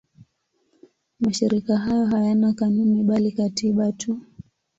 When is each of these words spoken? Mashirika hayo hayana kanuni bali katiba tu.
Mashirika 1.19 1.77
hayo 1.77 2.05
hayana 2.05 2.53
kanuni 2.53 3.03
bali 3.03 3.31
katiba 3.31 3.91
tu. 3.91 4.21